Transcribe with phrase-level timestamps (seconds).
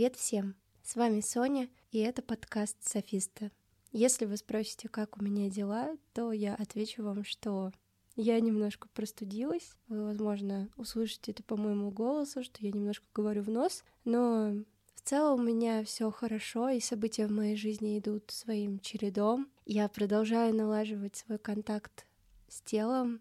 [0.00, 0.54] Привет всем!
[0.82, 3.50] С вами Соня, и это подкаст «Софиста».
[3.92, 7.70] Если вы спросите, как у меня дела, то я отвечу вам, что
[8.16, 9.76] я немножко простудилась.
[9.88, 14.64] Вы, возможно, услышите это по моему голосу, что я немножко говорю в нос, но
[14.94, 19.50] в целом у меня все хорошо, и события в моей жизни идут своим чередом.
[19.66, 22.06] Я продолжаю налаживать свой контакт
[22.48, 23.20] с телом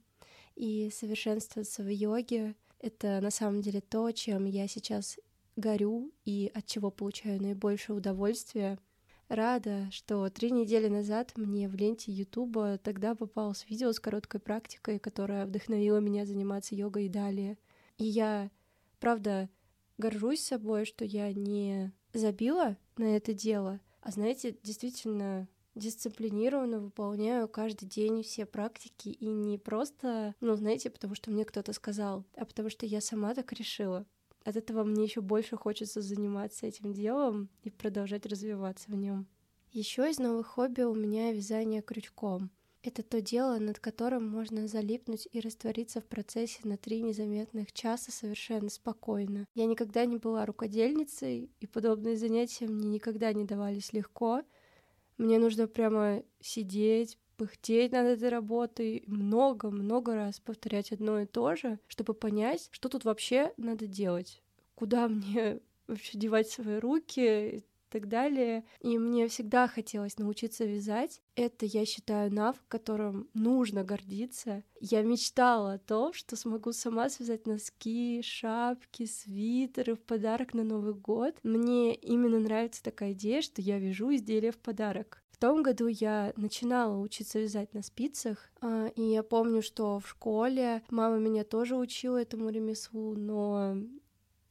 [0.56, 2.56] и совершенствоваться в йоге.
[2.80, 5.20] Это на самом деле то, чем я сейчас
[5.60, 8.80] горю и от чего получаю наибольшее удовольствие.
[9.28, 14.98] Рада, что три недели назад мне в ленте Ютуба тогда попалось видео с короткой практикой,
[14.98, 17.58] которая вдохновила меня заниматься йогой и далее.
[17.98, 18.50] И я,
[19.00, 19.50] правда,
[20.00, 27.86] горжусь собой, что я не забила на это дело, а, знаете, действительно дисциплинированно выполняю каждый
[27.86, 32.70] день все практики, и не просто, ну, знаете, потому что мне кто-то сказал, а потому
[32.70, 34.06] что я сама так решила
[34.44, 39.28] от этого мне еще больше хочется заниматься этим делом и продолжать развиваться в нем.
[39.72, 42.50] Еще из новых хобби у меня вязание крючком.
[42.82, 48.12] Это то дело, над которым можно залипнуть и раствориться в процессе на три незаметных часа
[48.12, 49.46] совершенно спокойно.
[49.54, 54.44] Я никогда не была рукодельницей, и подобные занятия мне никогда не давались легко.
[55.18, 61.80] Мне нужно прямо сидеть, пыхтеть над этой работой, много-много раз повторять одно и то же,
[61.88, 64.44] чтобы понять, что тут вообще надо делать,
[64.76, 68.66] куда мне вообще девать свои руки и так далее.
[68.82, 71.22] И мне всегда хотелось научиться вязать.
[71.36, 74.64] Это, я считаю, навык, которым нужно гордиться.
[74.82, 80.94] Я мечтала о том, что смогу сама связать носки, шапки, свитеры в подарок на Новый
[80.94, 81.38] год.
[81.42, 85.24] Мне именно нравится такая идея, что я вяжу изделия в подарок.
[85.40, 90.10] В том году я начинала учиться вязать на спицах, а, и я помню, что в
[90.10, 93.78] школе мама меня тоже учила этому ремеслу, но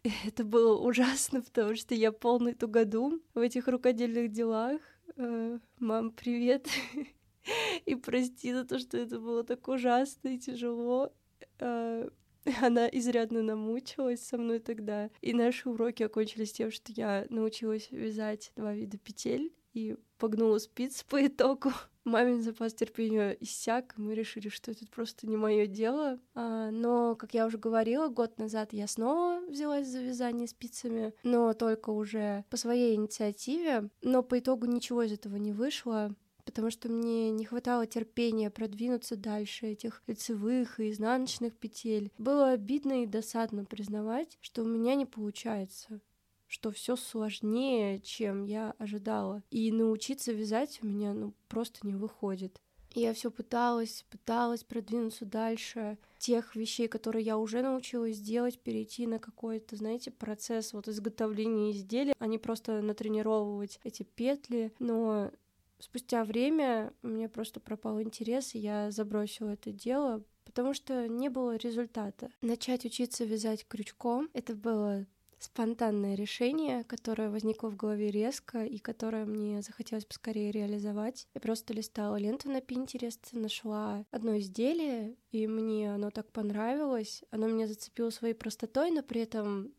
[0.26, 4.80] это было ужасно, потому что я полный тугодум в этих рукодельных делах.
[5.18, 6.68] А, мам, привет.
[7.84, 11.12] И прости за то, что это было так ужасно и тяжело.
[11.60, 12.08] А,
[12.62, 15.10] она изрядно намучилась со мной тогда.
[15.20, 21.04] И наши уроки окончились тем, что я научилась вязать два вида петель и погнула спиц
[21.04, 21.72] по итогу.
[22.04, 26.18] Мамин запас терпения иссяк, и мы решили, что это просто не мое дело.
[26.34, 31.52] А, но, как я уже говорила, год назад я снова взялась за вязание спицами, но
[31.52, 33.90] только уже по своей инициативе.
[34.02, 39.16] Но по итогу ничего из этого не вышло потому что мне не хватало терпения продвинуться
[39.16, 42.10] дальше этих лицевых и изнаночных петель.
[42.16, 46.00] Было обидно и досадно признавать, что у меня не получается
[46.48, 49.42] что все сложнее, чем я ожидала.
[49.50, 52.60] И научиться вязать у меня ну, просто не выходит.
[52.94, 55.98] я все пыталась, пыталась продвинуться дальше.
[56.18, 62.14] Тех вещей, которые я уже научилась делать, перейти на какой-то, знаете, процесс вот изготовления изделия,
[62.18, 64.72] а не просто натренировывать эти петли.
[64.78, 65.30] Но
[65.78, 71.28] спустя время у меня просто пропал интерес, и я забросила это дело, потому что не
[71.28, 72.30] было результата.
[72.40, 75.06] Начать учиться вязать крючком— это было
[75.38, 81.26] спонтанное решение, которое возникло в голове резко и которое мне захотелось поскорее реализовать.
[81.34, 87.22] Я просто листала ленту на Pinterest, нашла одно изделие, и мне оно так понравилось.
[87.30, 89.72] Оно меня зацепило своей простотой, но при этом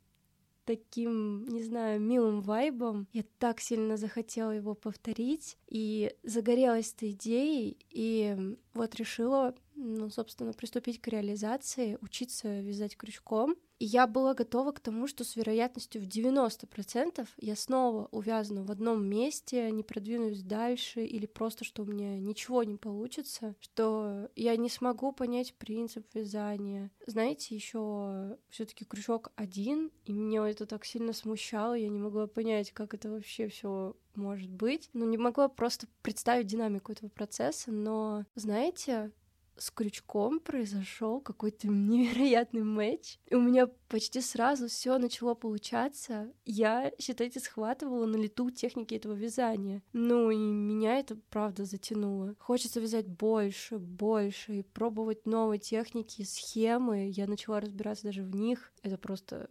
[0.70, 3.08] таким, не знаю, милым вайбом.
[3.12, 10.54] Я так сильно захотела его повторить и загорелась этой идеей, и вот решила, ну, собственно,
[10.54, 13.56] приступить к реализации, учиться вязать крючком.
[13.80, 18.72] И я была готова к тому, что с вероятностью в 90% я снова увязну в
[18.72, 24.58] одном месте, не продвинусь дальше, или просто, что у меня ничего не получится, что я
[24.58, 26.92] не смогу понять принцип вязания.
[27.08, 32.28] Знаете, еще все таки крючок один, и меня это так сильно смущало, я не могла
[32.28, 34.90] понять, как это вообще все может быть.
[34.94, 39.12] Ну, не могла просто представить динамику этого процесса, но, знаете,
[39.60, 43.20] с крючком произошел какой-то невероятный матч.
[43.28, 46.32] И у меня почти сразу все начало получаться.
[46.46, 49.84] Я, считайте, схватывала на лету техники этого вязания.
[49.94, 52.36] Ну и меня это правда затянуло.
[52.40, 57.10] Хочется вязать больше, больше и пробовать новые техники, схемы.
[57.10, 58.72] Я начала разбираться даже в них.
[58.82, 59.50] Это просто...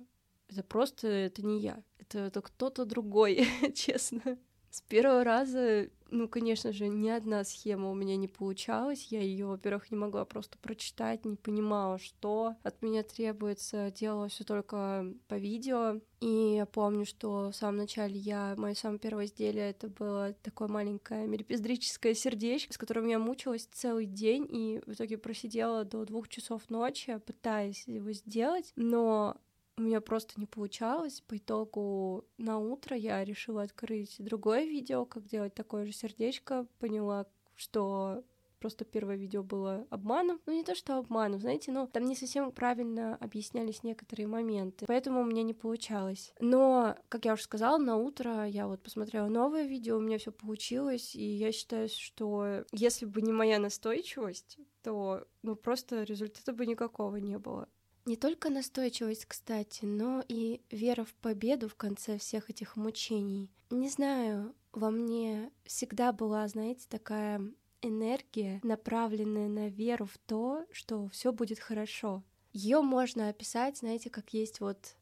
[0.49, 1.09] Это просто...
[1.09, 1.83] Это не я.
[1.99, 4.39] Это, это кто-то другой, честно.
[4.71, 9.09] С первого раза, ну, конечно же, ни одна схема у меня не получалась.
[9.11, 13.91] Я ее, во-первых, не могла просто прочитать, не понимала, что от меня требуется.
[13.91, 16.01] Делала все только по видео.
[16.21, 18.55] И я помню, что в самом начале я...
[18.57, 24.07] Мое самое первое изделие это было такое маленькое мелепиздрическое сердечко, с которым я мучилась целый
[24.07, 28.73] день и в итоге просидела до двух часов ночи, пытаясь его сделать.
[28.77, 29.37] Но
[29.79, 31.23] у меня просто не получалось.
[31.27, 36.67] По итогу на утро я решила открыть другое видео, как делать такое же сердечко.
[36.79, 38.25] Поняла, что
[38.59, 40.41] просто первое видео было обманом.
[40.47, 45.21] Ну, не то, что обманом, знаете, но там не совсем правильно объяснялись некоторые моменты, поэтому
[45.21, 46.35] у меня не получалось.
[46.41, 50.33] Но, как я уже сказала, на утро я вот посмотрела новое видео, у меня все
[50.33, 56.67] получилось, и я считаю, что если бы не моя настойчивость, то ну просто результата бы
[56.67, 57.69] никакого не было.
[58.09, 63.51] Не только настойчивость, кстати, но и вера в победу в конце всех этих мучений.
[63.69, 67.43] Не знаю, во мне всегда была, знаете, такая
[67.83, 72.25] энергия, направленная на веру в то, что все будет хорошо.
[72.55, 74.97] Ее можно описать, знаете, как есть вот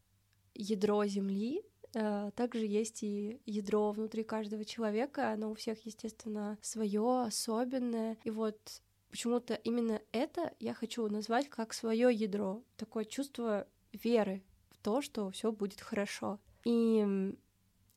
[0.54, 1.62] ядро Земли,
[1.94, 8.18] а также есть и ядро внутри каждого человека, оно у всех, естественно, свое, особенное.
[8.24, 8.82] И вот
[9.16, 15.30] почему-то именно это я хочу назвать как свое ядро, такое чувство веры в то, что
[15.30, 16.38] все будет хорошо.
[16.64, 17.32] И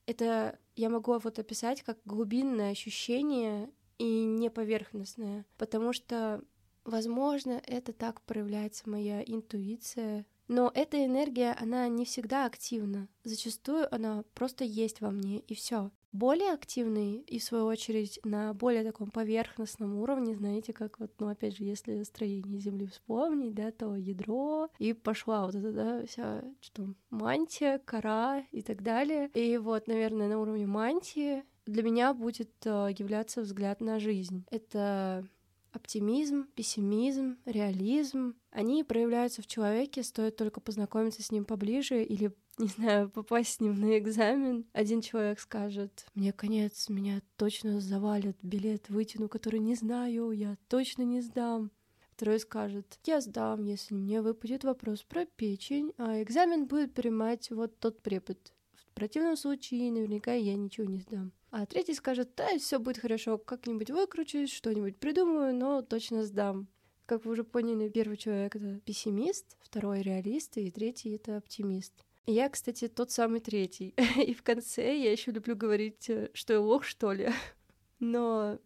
[0.06, 6.42] это я могу вот описать как глубинное ощущение и не поверхностное, потому что,
[6.86, 13.08] возможно, это так проявляется моя интуиция, но эта энергия, она не всегда активна.
[13.24, 15.92] Зачастую она просто есть во мне, и все.
[16.12, 21.28] Более активный и, в свою очередь, на более таком поверхностном уровне, знаете, как вот, ну,
[21.28, 26.44] опять же, если строение Земли вспомнить, да, то ядро, и пошла вот эта, да, вся,
[26.62, 29.30] что мантия, кора и так далее.
[29.36, 34.46] И вот, наверное, на уровне мантии для меня будет э, являться взгляд на жизнь.
[34.50, 35.28] Это
[35.72, 38.36] оптимизм, пессимизм, реализм.
[38.52, 43.60] Они проявляются в человеке, стоит только познакомиться с ним поближе или, не знаю, попасть с
[43.60, 44.66] ним на экзамен.
[44.74, 51.04] Один человек скажет, мне конец, меня точно завалят, билет вытяну, который не знаю, я точно
[51.04, 51.72] не сдам.
[52.20, 57.80] Второй скажет, я сдам, если мне выпадет вопрос про печень, а экзамен будет принимать вот
[57.80, 58.54] тот препод.
[58.92, 61.32] В противном случае наверняка я ничего не сдам.
[61.52, 66.68] А третий скажет, да, все будет хорошо, как-нибудь выкручусь, что-нибудь придумаю, но точно сдам.
[67.06, 71.94] Как вы уже поняли, первый человек— это пессимист, второй— реалист, и третий— это оптимист.
[72.28, 73.96] Я, кстати, тот самый третий.
[74.24, 77.32] И в конце я еще люблю говорить, э, что я лох, что ли.
[78.00, 78.60] Но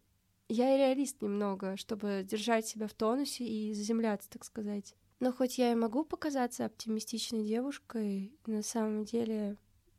[0.48, 4.94] я и реалист немного, чтобы держать себя в тонусе и заземляться, так сказать.
[5.20, 9.56] Но хоть я и могу показаться оптимистичной девушкой, на самом деле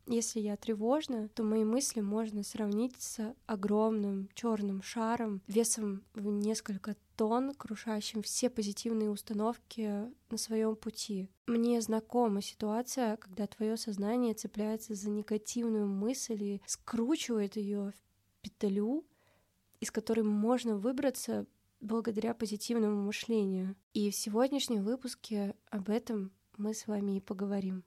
[0.08, 6.96] если я тревожна, то мои мысли можно сравнить с огромным черным шаром весом в несколько
[7.16, 11.30] тонн, крушащим все позитивные установки на своем пути.
[11.48, 19.06] Мне знакома ситуация, когда твое сознание цепляется за негативную мысль и скручивает ее в петлю,
[19.80, 21.48] из которой можно выбраться
[21.80, 23.76] благодаря позитивному мышлению.
[23.94, 27.84] И в сегодняшнем выпуске об этом мы с вами и поговорим.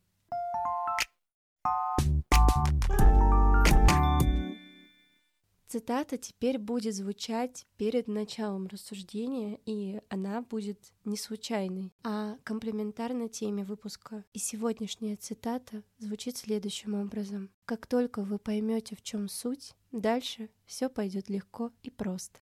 [5.68, 13.64] Цитата теперь будет звучать перед началом рассуждения, и она будет не случайной, а комплементарна теме
[13.64, 14.24] выпуска.
[14.32, 17.50] И сегодняшняя цитата звучит следующим образом.
[17.66, 22.40] Как только вы поймете, в чем суть, дальше все пойдет легко и просто.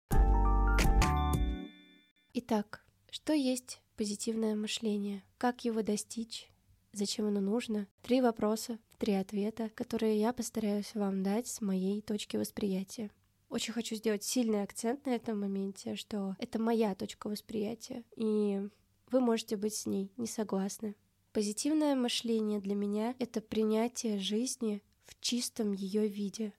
[2.33, 5.23] Итак, что есть позитивное мышление?
[5.37, 6.49] Как его достичь?
[6.91, 7.87] Зачем оно нужно?
[8.01, 13.09] Три вопроса, три ответа, которые я постараюсь вам дать с моей точки восприятия.
[13.49, 18.61] Очень хочу сделать сильный акцент на этом моменте, что это моя точка восприятия, и
[19.09, 20.95] вы можете быть с ней не согласны.
[21.33, 26.53] Позитивное мышление для меня— это принятие жизни в чистом ее виде,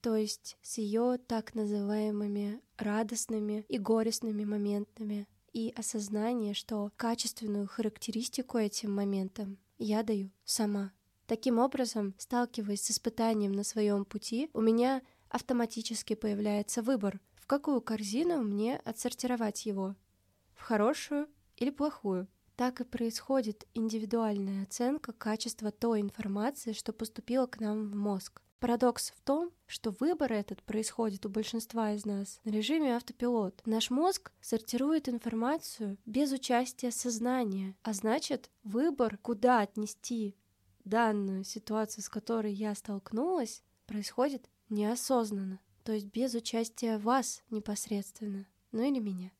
[0.00, 8.56] то есть с ее так называемыми радостными и горестными моментами, и осознание, что качественную характеристику
[8.56, 10.94] этим моментам я даю сама.
[11.26, 17.80] Таким образом, сталкиваясь с испытанием на своем пути, у меня автоматически появляется выбор, в какую
[17.80, 19.96] корзину мне отсортировать его,
[20.54, 22.28] в хорошую или плохую.
[22.56, 28.42] Так и происходит индивидуальная оценка качества той информации, что поступила к нам в мозг.
[28.60, 33.60] Парадокс в том, что выбор этот происходит у большинства из нас на режиме автопилот.
[33.66, 40.36] Наш мозг сортирует информацию без участия сознания, а значит, выбор, куда отнести
[40.84, 48.82] данную ситуацию, с которой я столкнулась, происходит неосознанно, то есть без участия вас непосредственно, ну
[48.82, 49.32] или меня,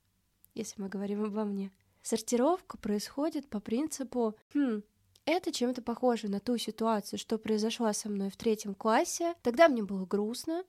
[0.54, 1.72] если мы говорим обо мне.
[2.02, 4.82] Сортировка происходит по принципу «Хм,
[5.24, 9.82] это чем-то похоже на ту ситуацию, что произошла со мной в третьем классе, тогда мне
[9.82, 10.64] было грустно,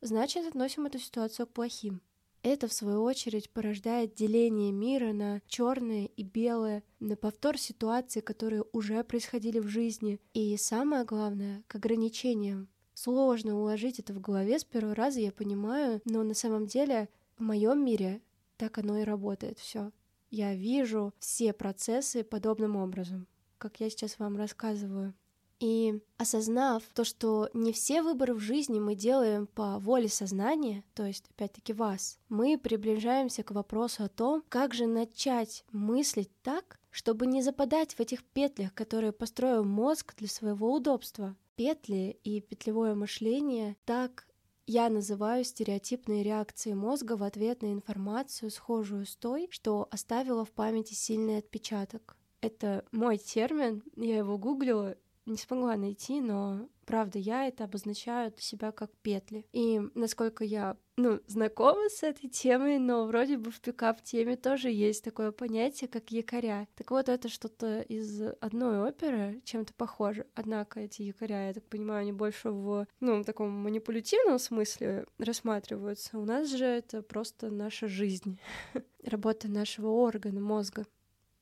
[0.00, 2.00] значит, относим эту ситуацию к плохим.
[2.46, 8.64] Это, в свою очередь, порождает деление мира на черное и белое, на повтор ситуаций, которые
[8.72, 12.68] уже происходили в жизни, и самое главное, к ограничениям.
[12.94, 17.42] Сложно уложить это в голове с первого раза, я понимаю, но на самом деле в
[17.42, 18.22] моем мире
[18.56, 19.90] так оно и работает все.
[20.30, 23.26] Я вижу все процессы подобным образом,
[23.58, 25.14] как я сейчас вам рассказываю.
[25.58, 31.06] И осознав то, что не все выборы в жизни мы делаем по воле сознания, то
[31.06, 37.26] есть, опять-таки, вас, мы приближаемся к вопросу о том, как же начать мыслить так, чтобы
[37.26, 41.36] не западать в этих петлях, которые построил мозг для своего удобства.
[41.56, 44.26] Петли и петлевое мышление так
[44.66, 50.50] я называю стереотипные реакции мозга в ответ на информацию, схожую с той, что оставила в
[50.50, 52.16] памяти сильный отпечаток.
[52.40, 58.40] Это мой термин, я его гуглила, не смогла найти, но правда, я это обозначаю для
[58.40, 59.44] себя как петли.
[59.52, 65.04] И насколько я, ну, знакома с этой темой, но вроде бы в пикап-теме тоже есть
[65.04, 66.68] такое понятие, как якоря.
[66.76, 70.26] Так вот, это что-то из одной оперы, чем-то похоже.
[70.34, 76.18] Однако эти якоря, я так понимаю, они больше в, ну, таком манипулятивном смысле рассматриваются.
[76.18, 78.38] У нас же это просто наша жизнь,
[79.04, 80.86] работа нашего органа, мозга.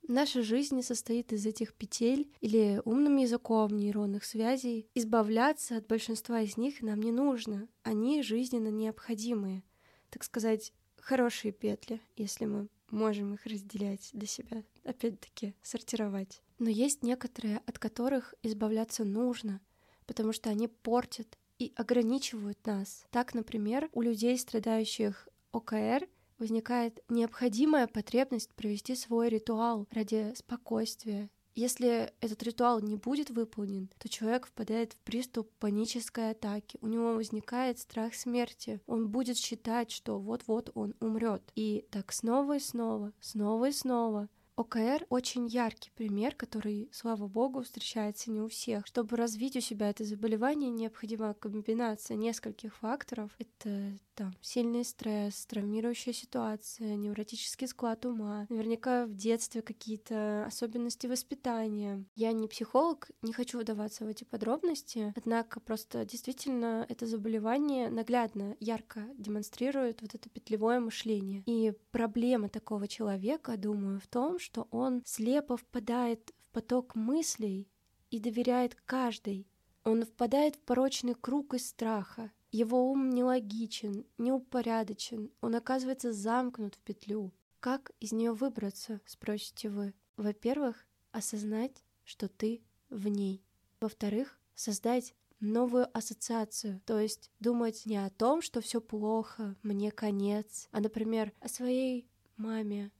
[0.06, 4.86] Наша жизнь состоит из этих петель или умным языком нейронных связей.
[4.94, 7.68] Избавляться от большинства из них нам не нужно.
[7.82, 9.62] Они жизненно необходимые.
[10.10, 16.42] Так сказать, хорошие петли, если мы можем их разделять для себя, опять-таки сортировать.
[16.58, 19.60] Но есть некоторые, от которых избавляться нужно,
[20.06, 23.06] потому что они портят и ограничивают нас.
[23.10, 26.06] Так, например, у людей, страдающих ОКР,
[26.38, 31.30] возникает необходимая потребность провести свой ритуал ради спокойствия.
[31.54, 36.78] Если этот ритуал не будет выполнен, то человек впадает в приступ панической атаки.
[36.80, 38.80] У него возникает страх смерти.
[38.86, 41.42] Он будет считать, что вот-вот он умрет.
[41.54, 44.28] И так снова и снова, снова и снова.
[44.56, 48.86] ОКР очень яркий пример, который, слава богу, встречается не у всех.
[48.86, 53.32] Чтобы развить у себя это заболевание, необходима комбинация нескольких факторов.
[53.38, 62.04] Это там сильный стресс, травмирующая ситуация, невротический склад ума, наверняка в детстве какие-то особенности воспитания.
[62.14, 68.56] Я не психолог, не хочу вдаваться в эти подробности, однако просто действительно это заболевание наглядно,
[68.60, 71.42] ярко демонстрирует вот это петлевое мышление.
[71.46, 77.66] И проблема такого человека, думаю, в том, что он слепо впадает в поток мыслей
[78.10, 79.48] и доверяет каждой.
[79.84, 86.78] Он впадает в порочный круг из страха, его ум нелогичен, неупорядочен, он оказывается замкнут в
[86.80, 87.32] петлю.
[87.58, 89.94] Как из нее выбраться, спросите вы?
[90.18, 93.42] Во-первых, осознать, что ты в ней.
[93.80, 100.68] Во-вторых, создать новую ассоциацию, то есть думать не о том, что все плохо, мне конец,
[100.70, 102.92] а, например, о своей маме,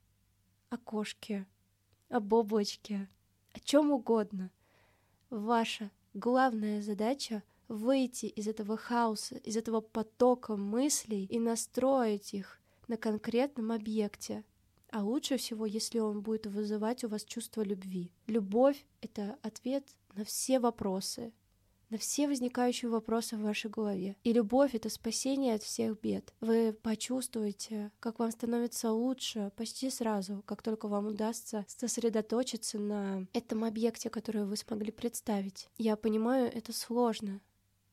[0.75, 1.47] о кошке,
[2.09, 3.09] об облачке,
[3.53, 4.51] о чем угодно.
[5.31, 12.97] Ваша главная задача— выйти из этого хаоса, из этого потока мыслей и настроить их на
[12.97, 14.45] конкретном объекте.
[14.91, 18.13] А лучше всего, если он будет вызывать у вас чувство любви.
[18.27, 21.33] Любовь— это ответ на все вопросы,
[21.91, 24.17] на все возникающие вопросы в вашей голове.
[24.25, 26.33] И любовь— это спасение от всех бед.
[26.41, 33.65] Вы почувствуете, как вам становится лучше почти сразу, как только вам удастся сосредоточиться на этом
[33.65, 35.69] объекте, который вы смогли представить.
[35.79, 37.41] Я понимаю, это сложно,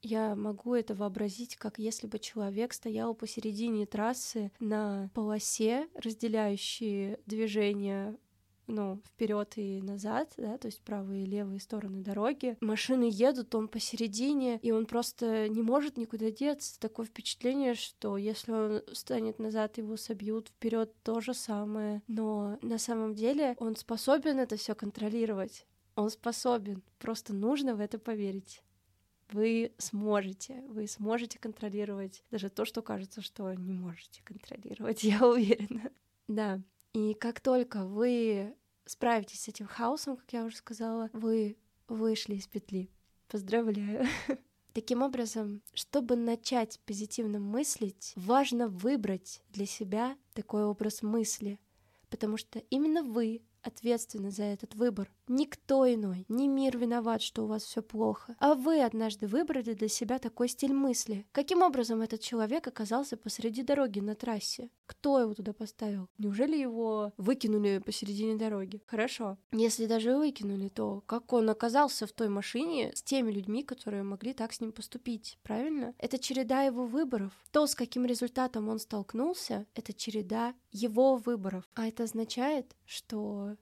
[0.02, 8.18] я могу это вообразить, как если бы человек стоял посередине трассы на полосе, разделяющей движение
[8.68, 12.58] ну, вперед и назад, да, то есть правые и левые стороны дороги.
[12.62, 16.80] Машины едут, он посередине, и он просто не может никуда деться.
[16.80, 22.02] Такое впечатление, что если он станет назад, его собьют, вперед то же самое.
[22.08, 25.66] Но на самом деле он способен это все контролировать.
[25.96, 26.84] Он способен.
[27.00, 28.62] Просто нужно в это поверить
[29.32, 35.92] вы сможете, вы сможете контролировать даже то, что кажется, что не можете контролировать, я уверена.
[36.28, 36.62] Да,
[36.94, 38.56] и как только вы
[38.86, 41.58] справитесь с этим хаосом, как я уже сказала, вы
[41.88, 42.90] вышли из петли.
[43.28, 44.06] Поздравляю.
[44.74, 51.60] Таким образом, чтобы начать позитивно мыслить, важно выбрать для себя такой образ мысли,
[52.10, 55.12] потому что именно вы ответственны за этот выбор.
[55.34, 59.88] Никто иной, не мир виноват, что у вас все плохо, а вы однажды выбрали для
[59.88, 61.26] себя такой стиль мысли.
[61.32, 64.70] Каким образом этот человек оказался посреди дороги на трассе?
[64.88, 66.10] Кто его туда поставил?
[66.18, 68.84] Неужели его выкинули посередине дороги?
[68.88, 69.38] Хорошо.
[69.54, 74.34] Если даже выкинули, то как он оказался в той машине с теми людьми, которые могли
[74.34, 75.38] так с ним поступить?
[75.44, 75.96] Правильно?
[75.98, 77.32] Это череда его выборов.
[77.52, 81.64] То, с каким результатом он столкнулся, это череда его выборов.
[81.74, 83.56] А это означает, что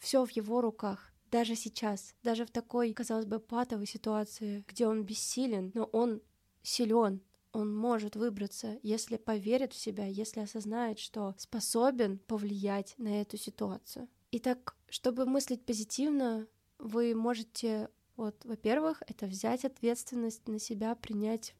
[0.00, 1.12] все в его руках.
[1.30, 6.20] Даже сейчас, даже в такой, казалось бы, патовой ситуации, где он бессилен, но он
[6.62, 13.36] силен, он может выбраться, если поверит в себя, если осознает, что способен повлиять на эту
[13.36, 14.08] ситуацию.
[14.32, 21.54] Итак, чтобы мыслить позитивно, вы можете, вот, во-первых, это взять ответственность на себя, принять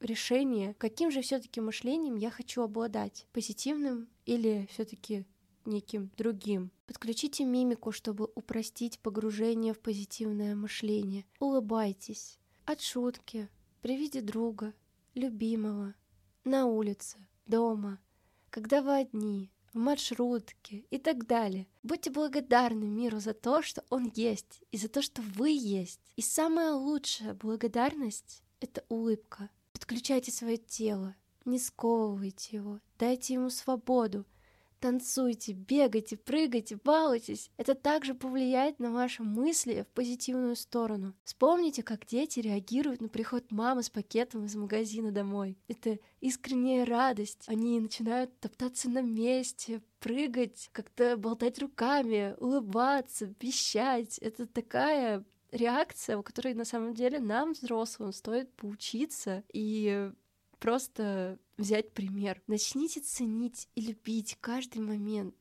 [0.00, 5.24] решение, каким же все-таки мышлением я хочу обладать, позитивным или все-таки
[5.66, 6.70] неким другим.
[6.86, 11.24] Подключите мимику, чтобы упростить погружение в позитивное мышление.
[11.40, 12.38] Улыбайтесь.
[12.64, 13.48] От шутки,
[13.82, 14.74] при виде друга,
[15.14, 15.94] любимого,
[16.44, 17.98] на улице, дома,
[18.50, 21.66] когда вы одни, в маршрутке и так далее.
[21.82, 26.00] Будьте благодарны миру за то, что он есть, и за то, что вы есть.
[26.16, 29.50] И самая лучшая благодарность— это улыбка.
[29.72, 34.24] Подключайте свое тело, не сковывайте его, дайте ему свободу,
[34.84, 37.50] Танцуйте, бегайте, прыгайте, балуйтесь.
[37.56, 41.14] Это также повлияет на ваши мысли в позитивную сторону.
[41.24, 45.56] Вспомните, как дети реагируют на приход мамы с пакетом из магазина домой.
[45.68, 47.44] Это искренняя радость.
[47.46, 54.18] Они начинают топтаться на месте, прыгать, как-то болтать руками, улыбаться, пищать.
[54.18, 60.10] Это такая реакция, у которой на самом деле нам, взрослым, стоит поучиться и
[60.64, 62.40] просто взять пример.
[62.46, 65.34] Начните ценить и любить каждый момент,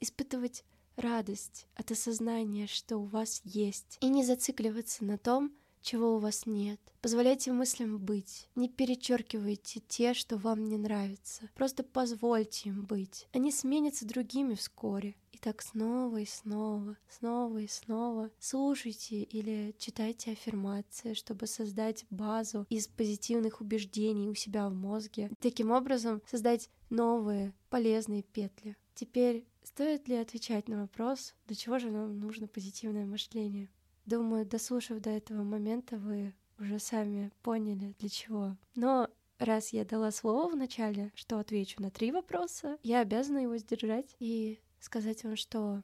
[0.00, 0.64] испытывать
[0.96, 5.52] радость от осознания, что у вас есть, и не зацикливаться на том,
[5.82, 6.80] чего у вас нет.
[7.02, 8.48] Позволяйте мыслям быть.
[8.54, 11.50] Не перечеркивайте те, что вам не нравятся.
[11.54, 13.28] Просто позвольте им быть.
[13.34, 15.16] Они сменятся другими вскоре.
[15.42, 22.86] Так снова и снова, снова и снова слушайте или читайте аффирмации, чтобы создать базу из
[22.86, 25.32] позитивных убеждений у себя в мозге.
[25.40, 28.76] Таким образом создать новые полезные петли.
[28.94, 33.68] Теперь стоит ли отвечать на вопрос, для чего же нам нужно позитивное мышление?
[34.06, 38.56] Думаю, дослушав до этого момента, вы уже сами поняли, для чего.
[38.76, 39.08] Но
[39.40, 44.14] раз я дала слово в начале, что отвечу на три вопроса, я обязана его сдержать
[44.20, 45.82] и сказать вам, что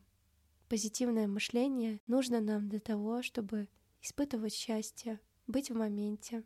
[0.68, 3.68] позитивное мышление нужно нам для того, чтобы
[4.02, 6.42] испытывать счастье, быть в моменте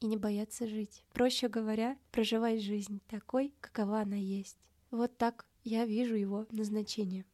[0.00, 1.04] и не бояться жить.
[1.12, 4.56] Проще говоря, проживать жизнь такой, какова она есть.
[4.90, 7.24] Вот так я вижу его назначение.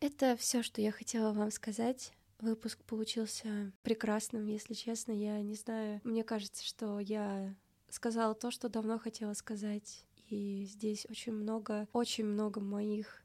[0.00, 2.12] Это все, что я хотела вам сказать.
[2.38, 5.12] Выпуск получился прекрасным, если честно.
[5.12, 7.54] Я не знаю, мне кажется, что я
[7.90, 10.04] сказала то, что давно хотела сказать.
[10.28, 13.22] И здесь очень много, очень много моих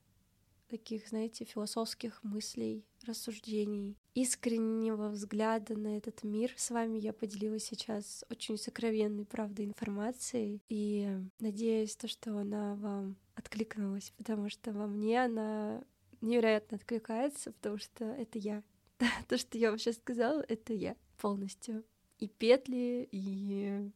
[0.67, 6.51] таких, знаете, философских мыслей, рассуждений, искреннего взгляда на этот мир.
[6.57, 10.61] С вами я поделилась сейчас очень сокровенной, правда, информацией.
[10.69, 11.07] И
[11.39, 15.83] надеюсь, то, что она вам откликнулась, потому что во мне она
[16.21, 18.63] невероятно откликается, потому что это я.
[19.27, 21.83] То, что я вообще сказала, это я полностью.
[22.17, 23.91] И петли, и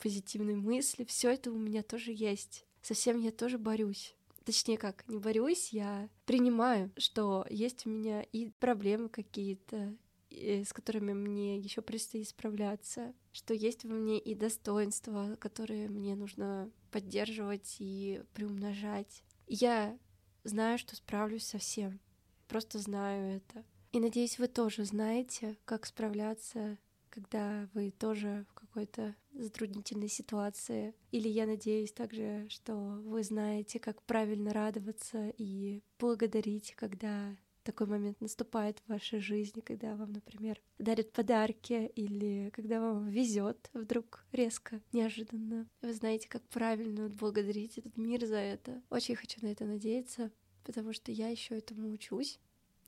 [0.00, 2.64] позитивные мысли, все это у меня тоже есть.
[2.82, 4.14] Совсем я тоже борюсь.
[4.44, 9.94] Точнее как, не борюсь, я принимаю, что есть у меня и проблемы какие-то,
[10.30, 16.70] с которыми мне еще предстоит справляться, что есть во мне и достоинства, которые мне нужно
[16.90, 19.22] поддерживать и приумножать.
[19.46, 19.98] Я
[20.44, 22.00] Знаю, что справлюсь со всем.
[22.48, 23.64] Просто знаю это.
[23.92, 26.78] И надеюсь, вы тоже знаете, как справляться,
[27.10, 30.94] когда вы тоже в какой-то затруднительной ситуации.
[31.12, 38.20] Или я надеюсь также, что вы знаете, как правильно радоваться и благодарить, когда такой момент
[38.20, 44.80] наступает в вашей жизни, когда вам, например, дарят подарки или когда вам везет вдруг резко,
[44.92, 45.68] неожиданно.
[45.82, 48.82] Вы знаете, как правильно благодарить этот мир за это.
[48.90, 50.30] Очень хочу на это надеяться,
[50.64, 52.38] потому что я еще этому учусь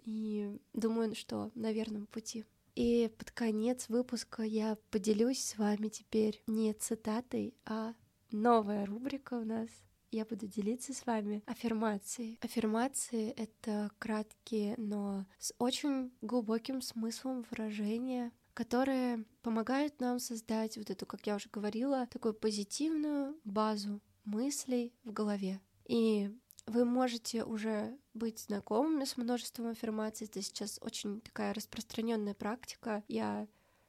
[0.04, 2.44] и думаю, что на верном пути.
[2.74, 7.94] И под конец выпуска я поделюсь с вами теперь не цитатой, а
[8.30, 9.68] новая рубрика у нас
[10.12, 12.38] я буду делиться с вами аффирмацией.
[12.42, 21.06] Аффирмации— это краткие, но с очень глубоким смыслом выражения, которые помогают нам создать вот эту,
[21.06, 25.61] как я уже говорила, такую позитивную базу мыслей в голове.
[25.87, 26.30] И
[26.66, 30.27] Вы можете уже быть знакомыми с множеством аффирмаций.
[30.27, 33.03] Это сейчас очень такая распространенная практика.
[33.09, 33.48] Я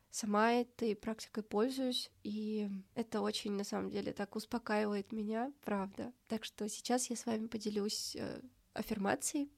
[0.09, 6.13] сама этой практикой пользуюсь, и это очень, на самом деле, так успокаивает меня, правда.
[6.27, 8.41] Так что сейчас я с вами поделюсь э,
[8.73, 9.51] аффирмацией.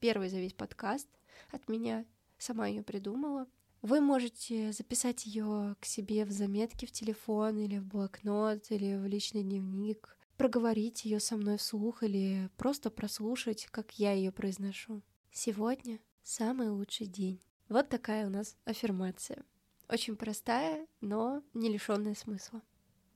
[0.00, 1.08] Первый за весь подкаст
[1.50, 2.04] от меня.
[2.38, 3.46] Сама ее придумала.
[3.82, 9.06] Вы можете записать ее к себе в заметки в телефон или в блокнот или в
[9.06, 15.02] личный дневник, проговорить ее со мной вслух или просто прослушать, как я ее произношу.
[15.32, 17.42] Сегодня самый лучший день.
[17.68, 19.44] Вот такая у нас аффирмация.
[19.90, 22.62] Очень простая, но не лишенная смысла.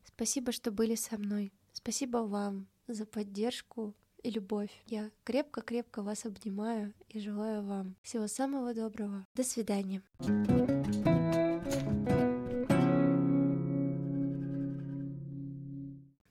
[0.05, 1.53] Спасибо, что были со мной.
[1.73, 4.71] Спасибо вам за поддержку и любовь.
[4.87, 9.27] Я крепко-крепко вас обнимаю и желаю вам всего самого доброго.
[9.35, 10.03] До свидания.